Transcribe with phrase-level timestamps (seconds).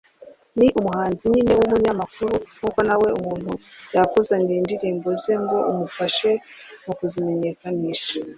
[0.57, 3.51] ni umuhanzi nyine n’umunyamakuru nkuko nawe umuntu
[3.95, 6.29] yakuzanira indirimbo ze ngo umufashe
[6.85, 8.13] mu kuzimenyakanisha